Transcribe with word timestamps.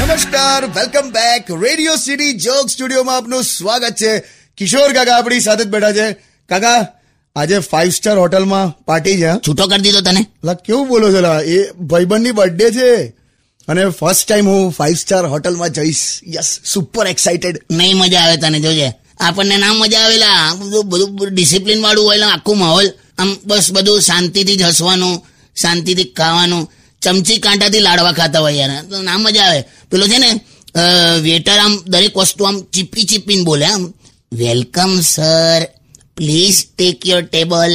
નમસ્કાર 0.00 0.64
welcome 0.64 1.10
back 1.10 1.50
Radio 1.50 1.96
City 1.96 2.32
joke 2.32 2.68
સ્ટુડિયોમાં 2.68 3.16
આપનું 3.16 3.44
સ્વાગત 3.44 3.94
છે. 4.02 4.18
કિશોર 4.56 4.92
કાકા 4.92 5.16
આપણી 5.16 5.40
સાથે 5.40 5.64
જ 5.64 5.66
બેઠા 5.66 5.92
છે. 5.92 6.12
કાકા 6.48 6.86
આજે 7.36 7.58
ફાઇવ 7.58 7.90
સ્ટાર 7.90 8.18
હોટલમાં 8.18 8.84
પાર્ટી 8.84 9.20
છે? 9.20 9.32
છૂટો 9.48 9.66
કરી 9.66 9.82
દીધો 9.82 10.00
તને? 10.00 10.26
લા 10.44 10.54
કેવું 10.54 10.88
બોલો 10.88 11.12
છો 11.12 11.20
લા? 11.20 11.40
એ 11.40 11.70
ભાઈબંધની 11.70 12.30
બર્થડે 12.30 12.70
છે. 12.70 13.06
અને 13.68 13.88
ફર્સ્ટ 13.88 14.28
ટાઈમ 14.28 14.48
હું 14.48 14.72
ફાઇવ 14.72 14.94
સ્ટાર 14.94 15.26
હોટલમાં 15.26 15.68
જઈશ. 15.68 16.20
યસ 16.26 16.60
સુપર 16.64 17.06
એક્સાઇટેડ 17.06 17.58
નહીં 17.70 17.96
મજા 17.96 18.20
આવે 18.20 18.36
તને 18.36 18.60
જોજે. 18.60 19.01
આપણને 19.22 19.56
ના 19.56 19.72
મજા 19.72 20.02
આવેલા. 20.04 20.54
બધું 20.90 21.30
ડિસિપ્લિન 21.34 21.80
વાળું 21.84 22.06
હોય 22.06 22.26
આખું 22.28 22.58
માહોલ 22.58 22.88
આમ 23.18 23.30
બસ 23.44 23.66
બધું 23.72 24.00
શાંતિથી 24.00 24.56
જ 24.56 24.62
હસવાનું 24.62 25.14
શાંતિથી 25.56 26.12
ખાવાનું 26.18 26.64
ચમચી 27.02 27.38
કાંટાથી 27.38 27.86
લાડવા 27.86 28.12
ખાતા 28.12 28.40
હોય 28.40 28.56
યાર. 28.56 28.82
તો 28.90 29.02
ના 29.02 29.18
મજા 29.18 29.46
આવે. 29.46 29.60
પેલો 29.90 30.04
છે 30.06 30.18
ને 30.18 30.30
વેટર 31.26 31.58
આમ 31.58 31.74
દરેક 31.86 32.16
વસ્તુ 32.16 32.42
આમ 32.44 32.56
ચીપી 32.74 33.04
ચીપીને 33.04 33.44
બોલે 33.44 33.66
આમ 33.66 33.82
welcome 34.32 34.92
sir. 35.14 35.62
Please 36.16 36.60
take 36.76 36.98
your 37.06 37.24
table. 37.24 37.72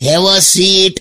Have 0.00 0.24
a 0.34 0.36
seat. 0.52 0.96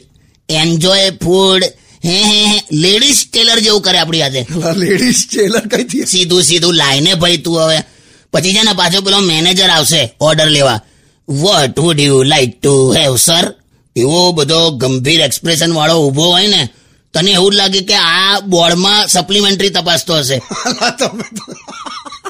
Enjoy 0.50 1.12
food. 1.24 1.64
હે 2.06 2.18
હે 2.24 2.42
હે. 2.46 2.58
લેડીઝ 2.84 3.22
ટેલર 3.32 3.60
જેવું 3.60 3.82
કરે 3.82 3.98
આપણી 4.00 4.22
હાથે. 4.22 4.42
લેડીઝ 4.84 5.22
ટેલર 5.32 5.66
કઈ 5.72 6.06
સીધું 6.06 6.44
સીધું 6.44 6.76
લાઈને 6.76 7.14
ભાઈ 7.16 7.38
તું 7.38 7.62
હવે. 7.62 7.80
પછી 8.34 8.54
છે 8.56 8.62
ને 8.64 8.74
પાછો 8.74 9.00
પેલો 9.02 9.20
મેનેજર 9.22 9.70
આવશે 9.70 10.02
ઓર્ડર 10.20 10.50
લેવા. 10.50 10.80
What 11.28 11.76
would 11.84 12.00
you 12.00 12.18
like 12.24 12.52
to 12.62 12.74
have 12.98 13.14
sir 13.18 13.46
એવો 13.96 14.20
બધો 14.34 14.60
ગંભીર 14.82 15.22
એક્સપ્રેશન 15.22 15.72
વાળો 15.74 15.96
ઊભો 16.06 16.26
હોય 16.34 16.48
ને 16.48 16.62
તને 17.14 17.32
એવું 17.32 17.54
લાગે 17.60 17.82
કે 17.90 17.96
આ 17.96 18.40
બોર્ડમાં 18.42 19.08
સપ્લિમેન્ટરી 19.08 19.70
તપાસતો 19.70 20.14
હશે. 20.20 20.38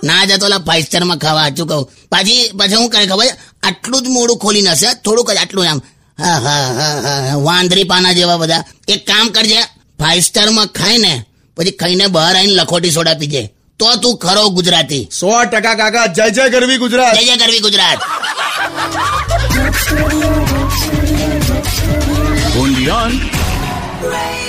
ના 0.03 0.25
જતો 0.25 0.45
ઓલા 0.45 0.59
ફાઈવ 0.67 0.85
સ્ટારમાં 0.85 1.19
ખાવા 1.19 1.45
સાચું 1.47 1.67
કહું? 1.67 1.85
પાછી 2.11 2.41
પછી 2.59 2.75
હું 2.81 2.89
કરે 2.89 3.05
ખબર? 3.05 3.29
આટલું 3.63 4.03
જ 4.03 4.07
મોડું 4.09 4.37
ખોલી 4.37 4.65
હશે 4.67 4.89
થોડુંક 5.03 5.29
જ 5.31 5.37
આટલું 5.37 5.67
આમ. 5.69 5.79
હા 6.17 6.39
હા 6.45 6.65
હા 6.79 6.95
હા 7.05 7.37
વાંદરી 7.47 7.83
પાના 7.83 8.13
જેવા 8.13 8.37
બધા. 8.37 8.63
એક 8.87 9.01
કામ 9.09 9.27
કરજે 9.35 9.59
ફાઈવ 9.99 10.23
સ્ટારમાં 10.23 10.67
ખાય 10.77 10.97
ને 10.97 11.13
પછી 11.57 11.71
ખાઈને 11.81 12.05
બહાર 12.07 12.33
આવીને 12.35 12.55
લખોટી 12.59 12.91
સોડા 12.91 13.17
પીજે 13.21 13.41
તો 13.77 13.89
તું 14.01 14.17
ખરો 14.17 14.49
ગુજરાતી. 14.49 15.07
સો 15.11 15.29
ટકા 15.51 15.75
કાકા 15.75 16.07
જય 16.07 16.29
જય 16.29 16.49
કરવી 16.49 16.77
ગુજરાત. 16.77 17.13
જય 17.15 17.25
જય 17.25 17.37
કરવી 17.37 17.61
ગુજરાત. 17.61 17.99
Radio 22.57 24.46